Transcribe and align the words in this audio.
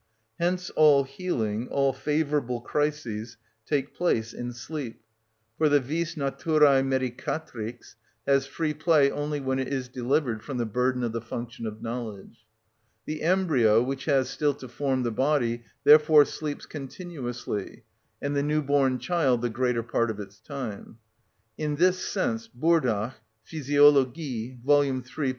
Hence 0.39 0.71
all 0.71 1.03
healing, 1.03 1.67
all 1.67 1.93
favourable 1.93 2.59
crises, 2.59 3.37
take 3.67 3.93
place 3.93 4.33
in 4.33 4.51
sleep; 4.51 5.03
for 5.59 5.69
the 5.69 5.79
vis 5.79 6.15
naturæ 6.15 6.83
medicatrix 6.83 7.93
has 8.25 8.47
free 8.47 8.73
play 8.73 9.11
only 9.11 9.39
when 9.39 9.59
it 9.59 9.67
is 9.67 9.87
delivered 9.89 10.41
from 10.41 10.57
the 10.57 10.65
burden 10.65 11.03
of 11.03 11.11
the 11.11 11.21
function 11.21 11.67
of 11.67 11.83
knowledge. 11.83 12.47
The 13.05 13.21
embryo 13.21 13.83
which 13.83 14.05
has 14.05 14.27
still 14.27 14.55
to 14.55 14.67
form 14.67 15.03
the 15.03 15.11
body 15.11 15.65
therefore 15.83 16.25
sleeps 16.25 16.65
continuously, 16.65 17.83
and 18.19 18.35
the 18.35 18.41
new 18.41 18.63
born 18.63 18.97
child 18.97 19.43
the 19.43 19.51
greater 19.51 19.83
part 19.83 20.09
of 20.09 20.19
its 20.19 20.39
time. 20.39 20.97
In 21.59 21.75
this 21.75 21.99
sense 21.99 22.47
Burdach 22.47 23.17
(Physiologie, 23.45 24.57
vol. 24.63 24.83
iii. 24.83 25.01
p. 25.03 25.29